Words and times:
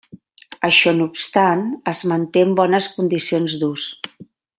Això 0.67 0.93
no 0.99 1.07
obstant, 1.09 1.61
es 1.91 2.01
manté 2.13 2.43
en 2.47 2.55
bones 2.61 2.89
condicions 2.95 3.59
d'ús. 3.65 3.85